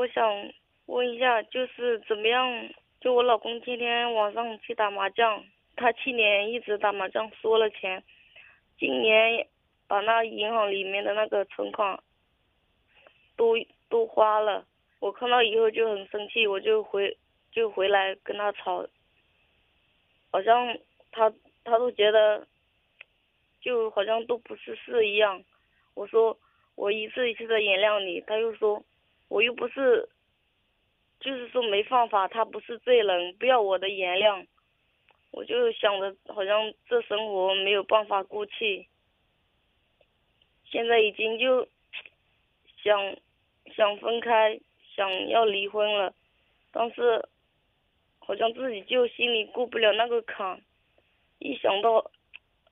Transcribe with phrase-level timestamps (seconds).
[0.00, 0.50] 我想
[0.86, 2.70] 问一下，就是怎么样？
[3.02, 5.44] 就我老公天天晚上去打麻将，
[5.76, 8.02] 他去年一直打麻将输了钱，
[8.78, 9.46] 今年
[9.86, 12.02] 把那银行里面的那个存款
[13.36, 13.58] 都
[13.90, 14.64] 都花了。
[15.00, 17.14] 我看到以后就很生气，我就回
[17.52, 18.86] 就回来跟他吵，
[20.32, 20.78] 好像
[21.12, 21.30] 他
[21.62, 22.46] 他都觉得
[23.60, 25.44] 就好像都不是事一样。
[25.92, 26.38] 我说
[26.74, 28.82] 我一次一次的原谅你，他又说
[29.30, 30.06] 我又不是。
[31.22, 34.46] 就是说没办法，他不是罪人，不要我的原谅。
[35.32, 38.88] 我就想着，好像这生活没有办法过去。
[40.64, 41.68] 现在已经就
[42.82, 43.16] 想
[43.76, 44.58] 想分开，
[44.96, 46.14] 想要离婚了，
[46.72, 47.28] 但是
[48.18, 50.58] 好像自己就心里过不了那个坎。
[51.38, 52.10] 一想到，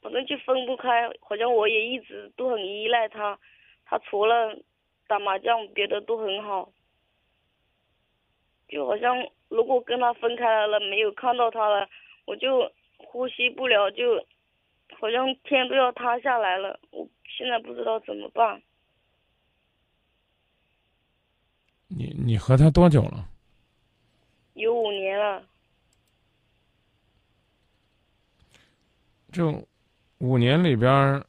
[0.00, 3.38] 反正就分不开，好像我也一直都很依赖他，
[3.84, 4.58] 他除了
[5.06, 6.72] 打麻将，别的都很好。
[8.68, 11.88] 就好像如果跟他分开了，没有看到他了，
[12.24, 14.26] 我就呼吸不了，就
[14.98, 16.80] 好像天都要塌下来了。
[16.90, 18.62] 我现在不知道怎么办。
[21.88, 23.28] 你你和他多久了？
[24.54, 25.46] 有五年了。
[29.30, 29.44] 这
[30.18, 31.22] 五年里边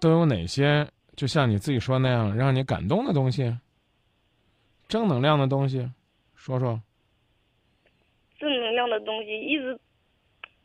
[0.00, 0.88] 都有哪些？
[1.16, 3.56] 就像你自己说那样，让你感动的东西？
[4.88, 5.88] 正能量的东西，
[6.34, 6.80] 说说。
[8.38, 9.78] 正能量的东西一直，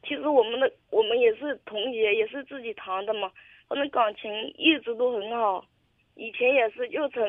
[0.04, 3.32] 其实我们的我们也是同学，也是自己谈的嘛。
[3.68, 5.64] 反正感情一直都很好，
[6.16, 7.24] 以前也是，就从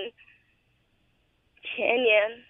[1.62, 2.44] 前年，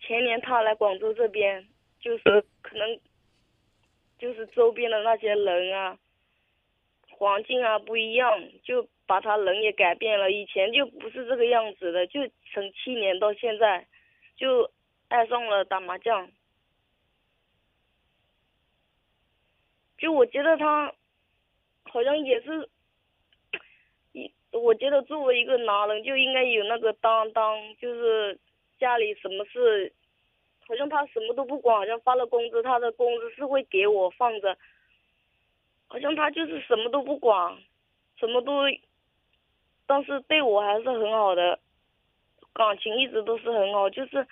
[0.00, 1.66] 前年他来广州这边，
[2.00, 3.00] 就是可能，
[4.18, 5.98] 就是周边的那些人啊，
[7.10, 8.30] 环境啊不一样，
[8.62, 8.88] 就。
[9.10, 12.20] 把他人也改变了，以前就不是这个样子的，就
[12.52, 13.84] 从七年到现在，
[14.36, 14.70] 就
[15.08, 16.30] 爱上了打麻将。
[19.98, 20.94] 就我觉得他，
[21.82, 22.68] 好像也是，
[24.12, 28.38] 一我觉得作为一个男人就应该有那个担当，就是
[28.78, 29.92] 家里什么事，
[30.68, 34.56] 好像他什么都不管，好像发了工资，他的工资是会给我放着，
[35.88, 37.58] 好像他就是什么都不管，
[38.16, 38.52] 什么都。
[39.90, 41.58] 但是对我还是很好的，
[42.54, 43.90] 感情一直都是很好。
[43.90, 44.24] 就是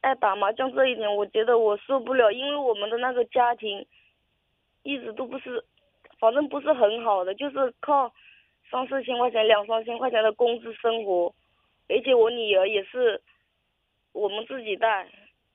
[0.00, 3.86] 爱打麻将这一点，我觉得我受不了，因为我们的那个家庭
[4.82, 5.64] 一直都不是，
[6.18, 8.12] 反正不是很好的，就是靠
[8.68, 11.32] 三四千块钱、两三千块钱的工资生活，
[11.88, 13.22] 而且我女儿也是
[14.12, 15.08] 我们自己带，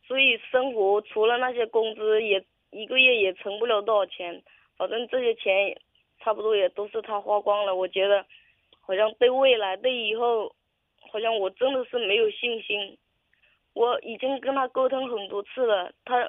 [0.08, 2.42] 所以生活除了那些工资，也
[2.72, 4.42] 一个月也存不了多少钱。
[4.78, 5.78] 反正这些钱
[6.22, 8.26] 差不多也都是他花光了，我觉得。
[8.90, 10.52] 好像对未来、对以后，
[11.12, 12.98] 好像我真的是没有信心。
[13.74, 16.28] 我已经跟他沟通很多次了，他，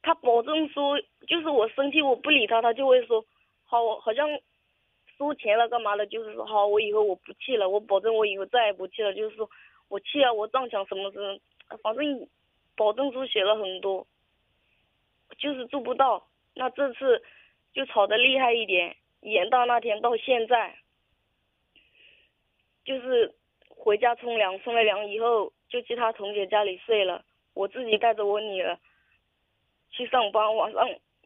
[0.00, 3.22] 他保证说，就是我生气我不理他，他就会说，
[3.64, 4.26] 好，好像
[5.18, 9.46] 输钱了干嘛的，就是说好，我以后我不气了，我保证我以后再也不气了，就是说
[9.88, 11.38] 我气啊我撞墙什么什么，
[11.82, 12.26] 反正
[12.74, 14.06] 保证书写了很多，
[15.36, 16.26] 就是做不到。
[16.54, 17.22] 那这次
[17.74, 20.78] 就吵得厉害一点，演到那天到现在。
[22.84, 23.34] 就是
[23.68, 27.24] 回家冲凉，冲了凉以后就去他同学家里睡了。
[27.54, 28.78] 我自己带着我女儿
[29.90, 30.82] 去上班，晚上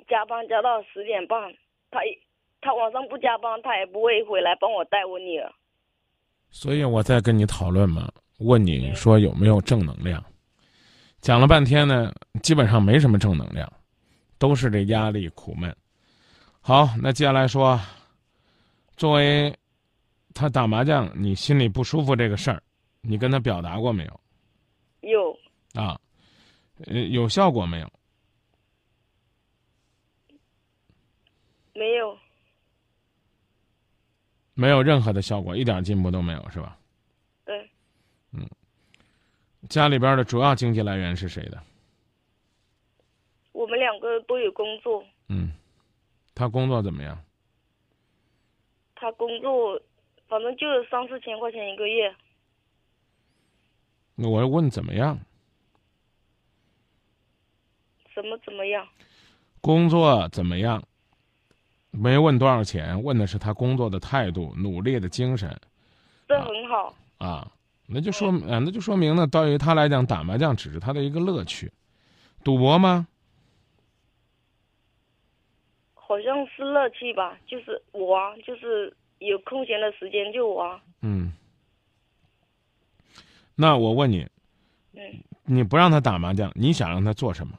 [0.09, 1.53] 加班加到十点半。
[1.91, 2.01] 他
[2.61, 5.53] 他晚上不加班，他也不会回来帮我带我女儿。
[6.51, 10.25] 所以我在跟你讨论嘛，问你说有没有正能量？
[11.21, 13.71] 讲了半天呢，基本上没什么正能量，
[14.39, 15.75] 都是这压力苦闷。
[16.61, 17.81] 好，那接下来说，
[18.97, 19.53] 作为。
[20.35, 22.63] 他打麻将，你心里不舒服这个事儿，
[23.01, 24.21] 你跟他表达过没有？
[25.01, 25.39] 有。
[25.75, 26.01] 啊，
[26.87, 27.91] 呃，有效果没有？
[31.75, 32.17] 没有。
[34.55, 36.79] 没有任何的效果，一点进步都没有，是吧？
[37.45, 37.71] 对。
[38.33, 38.49] 嗯。
[39.69, 41.63] 家里边的主要经济来源是谁的？
[43.53, 45.05] 我们两个都有工作。
[45.29, 45.53] 嗯。
[46.35, 47.19] 他工作怎么样？
[48.95, 49.81] 他工作。
[50.29, 52.15] 反正就是三四千块钱一个月。
[54.15, 55.19] 那我要问怎么样？
[58.15, 58.87] 怎么怎么样？
[59.61, 60.83] 工作怎么样？
[61.91, 65.59] 没问多少钱，问的是他工作的态度、努力的精神。
[66.29, 66.95] 这很好。
[67.19, 67.51] 啊，
[67.87, 71.73] 那就说啊，那就说明呢，对于他来讲，打麻将只是他的一个乐趣。
[72.45, 73.09] 赌博吗？
[75.95, 78.95] 好像是乐趣吧，就是玩，就是。
[79.19, 80.81] 有空闲的时间就玩。
[81.03, 81.33] 嗯，
[83.55, 84.27] 那我问你，
[84.95, 85.01] 嗯，
[85.45, 87.59] 你不让他打麻将，你想让他做什么？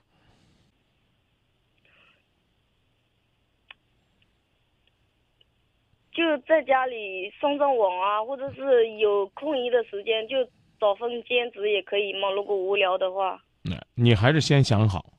[6.12, 10.36] 就在家里上上网啊，或者是有空余的时间就
[10.78, 12.30] 找份兼职也可以嘛。
[12.32, 15.14] 如果无聊的话，那你还是先想好，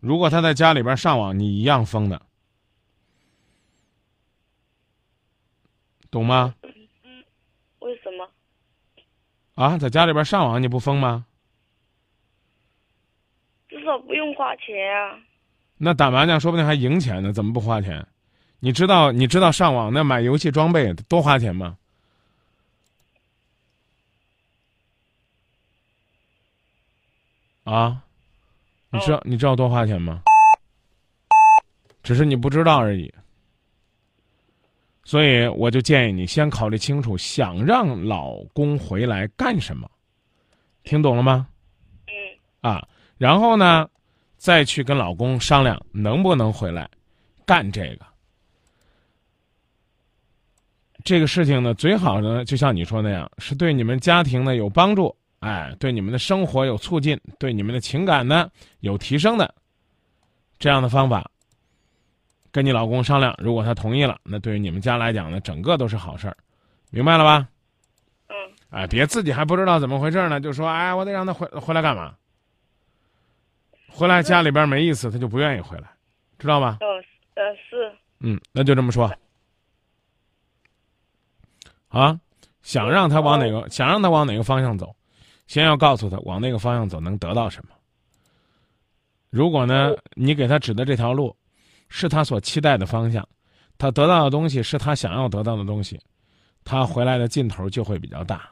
[0.00, 2.20] 如果他在家里边上网，你一样疯的，
[6.14, 6.54] 懂吗？
[7.80, 8.30] 为什么？
[9.56, 11.26] 啊，在家里边上网你不疯吗？
[13.68, 15.18] 至少不用花钱啊。
[15.76, 18.06] 那打麻将说不定还赢钱呢，怎么不花钱？
[18.60, 21.76] 你知道你知道上网那买游戏装备多花钱吗？
[27.64, 28.04] 啊，
[28.90, 30.22] 你知道你知道多花钱吗？
[32.04, 33.12] 只是你不知道而已。
[35.04, 39.88] 所以我就建议你先考虑清楚，想让老公回来干什么，
[40.82, 41.46] 听懂了吗？
[42.06, 43.88] 嗯啊，然后呢，
[44.36, 46.88] 再去跟老公商量能不能回来
[47.44, 48.06] 干这个。
[51.04, 58.50] 这个事情呢，最好呢，就像你说那样，是对你们家庭呢有帮助，哎，对你们的生活有促进，对你们的情感呢
[58.80, 59.54] 有提升的
[60.58, 61.30] 这样的方法。
[62.54, 66.36] 跟你老公商量，如果他同意了，那对于你们家来讲呢，整个都是好事儿，
[66.90, 67.48] 明白了吧？
[68.28, 68.36] 嗯
[68.70, 72.14] 哎，别自己还不知道怎么回事呢，就说哎，我得让他回回来干嘛？
[73.88, 75.90] 回来家里边没意思，他就不愿意回来，
[76.38, 76.78] 知道吧？
[76.80, 76.86] 哦
[77.34, 79.12] 呃是嗯，那就这么说。
[81.88, 82.20] 啊，
[82.62, 84.94] 想让他往哪个，想让他往哪个方向走，
[85.48, 87.74] 先要告诉他往那个方向走能得到什么。
[89.30, 91.34] 如果呢，你给他指的这条路，
[91.88, 93.26] 是他所期待的方向，
[93.78, 96.00] 他得到的东西是他想要得到的东西，
[96.64, 98.50] 他回来的劲头就会比较大。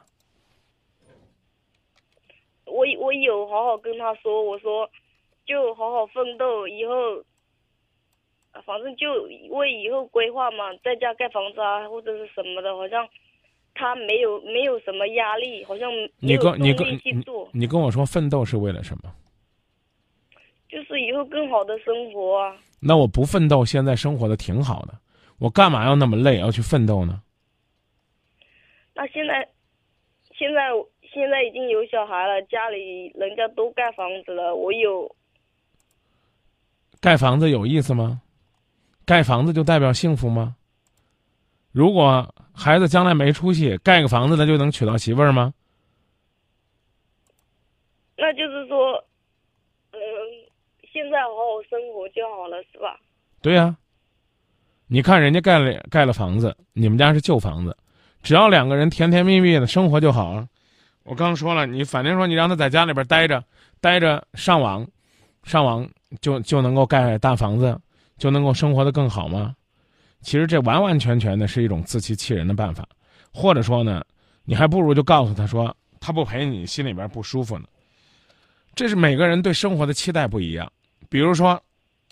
[2.65, 4.89] 我我有好好跟他说，我说
[5.45, 7.19] 就好好奋斗，以后，
[8.51, 13.07] 啊反正就为以后规划嘛，在家盖房子啊或者是什么的，好像
[13.75, 16.99] 他没有没有什么压力，好像没你跟你跟
[17.51, 19.13] 你跟我说奋斗是为了什么？
[21.03, 22.55] 就是以后更好的生活啊。
[22.79, 24.93] 那我不奋斗，现在生活的挺好的，
[25.39, 27.21] 我干嘛要那么累，要去奋斗呢？
[28.93, 29.47] 那现在，
[30.37, 30.69] 现在
[31.13, 35.15] 现在已经有小孩了，家里人家都盖房子了，我有
[36.99, 38.21] 盖房子有意思吗？
[39.05, 40.55] 盖房子就代表幸福吗？
[41.71, 45.53] 如果孩子将来没出息，盖个房子他就能娶到媳妇儿吗？
[48.15, 49.03] 那就是说，嗯、
[50.93, 52.99] 现在好好生活就好了，是吧？
[53.41, 53.75] 对呀、
[54.85, 57.75] 你看人家盖了盖了房子，你们家是旧房子，
[58.21, 60.47] 只要两个人甜甜蜜蜜的生活就好了。
[61.03, 63.43] 我刚说了，你反正说你让他在家里边待着，
[63.81, 64.87] 待着上网，
[65.43, 65.89] 上网
[66.21, 67.77] 就就能够盖大房子，
[68.17, 69.55] 就能够生活的更好吗？
[70.21, 72.87] 其实这完完全全的是一种自欺欺人的办法，
[73.33, 74.01] 或者说呢，
[74.45, 77.65] 你还不如就告诉他说，他不陪你，心里边不舒服呢。
[78.75, 80.71] 这是每个人对生活的期待不一样。
[81.09, 81.61] 比如说，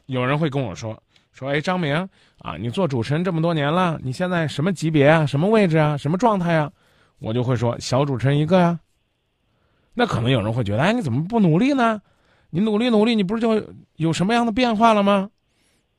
[0.05, 1.01] 有人会跟我说
[1.31, 1.95] 说，哎，张明
[2.39, 6.71] 啊，你做主持人这么多年了，你现在什么级别啊，什么位置啊，什么状态啊？
[7.19, 8.79] 我就会说小主持人一个呀、
[9.93, 12.01] 那可能有人会觉得，哎，你怎么不努力呢？
[12.49, 15.29] 你努力努力，你不是就有什么样的变化了吗？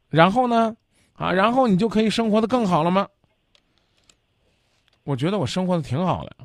[0.08, 0.76] 然后呢？
[1.14, 3.08] 啊，然后你就可以生活的更好了吗？
[5.04, 6.36] 我觉得我生活的挺好的。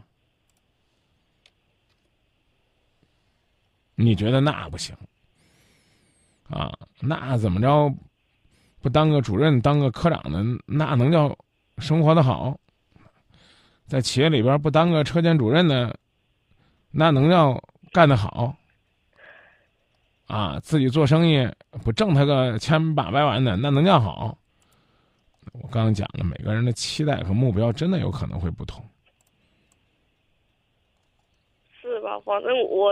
[3.95, 4.95] 你觉得那不行？
[6.49, 7.93] 啊，那怎么着？
[8.81, 11.35] 不当个主任、当个科长的，那能叫
[11.79, 12.57] 生活的好？
[13.87, 15.97] 在企业里边不当个车间主任的，
[16.91, 17.61] 那能叫
[17.91, 18.55] 干得好？
[20.27, 21.49] 啊，自己做生意
[21.83, 24.37] 不挣他个千八百万的，那能叫好？
[25.53, 28.83] 我刚刚讲了，每个人的期待和目标真的有可能会不同。
[31.81, 32.19] 是吧？
[32.19, 32.91] 反正我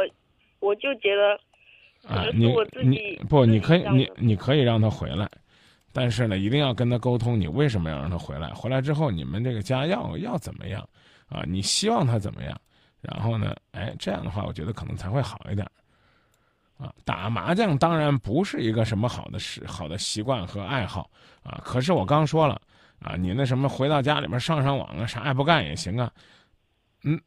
[0.59, 1.39] 我就觉得，
[2.07, 5.29] 啊，你你不，你可以你你可以让他回来，
[5.91, 8.49] 但是呢，一定要跟他沟通，你为什么要让他回来？
[8.49, 10.87] 回来之后，你们这个家要要怎么样
[11.27, 11.43] 啊？
[11.47, 12.55] 你希望他怎么样？
[13.01, 15.67] 然后呢，哎，这样的话，我觉得可能才会好一点。
[16.77, 21.09] 啊，打麻将当然不是一个什么好的事、好的习惯和爱好
[21.41, 21.61] 啊。
[21.63, 22.61] 可是我刚说了
[22.99, 26.11] 啊，你那什么回到家里边上上网啊，啥也不干也行啊。
[27.03, 27.19] 嗯，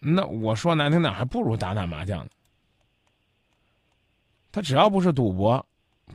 [0.00, 2.30] 那我说难听点，还不如打打麻将呢。
[4.52, 5.64] 他只要不是赌博，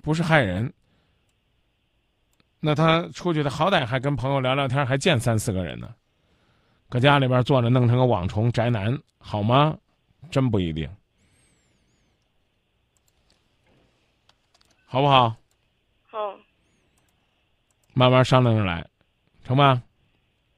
[0.04, 0.74] 不是害人，
[2.60, 5.94] 那他出去的好歹还跟朋友聊聊天，还见三四个人呢。
[6.90, 9.78] 搁家里边坐着，弄成个网虫宅男，好吗？
[10.32, 10.90] 真不一定，
[14.86, 15.36] 好不好？
[16.08, 16.38] 好，
[17.94, 18.88] 慢慢商量着来，
[19.44, 19.82] 成吧？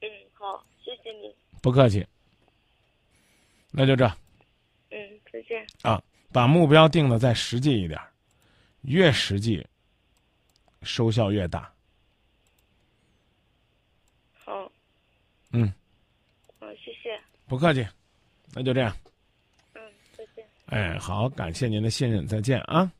[0.00, 2.06] 嗯，好，谢谢你，不客气。
[3.70, 4.06] 那就这
[4.90, 5.66] 嗯，再见。
[5.82, 8.12] 啊，把目标定的再实际一点儿，
[8.82, 9.66] 越实际，
[10.82, 11.72] 收效越大。
[14.32, 14.70] 好，
[15.52, 15.72] 嗯，
[16.58, 17.86] 好，谢谢，不客气，
[18.52, 18.96] 那就这样。
[19.74, 19.82] 嗯，
[20.16, 20.44] 再见。
[20.66, 22.90] 哎，好，感谢您的信任，再见啊。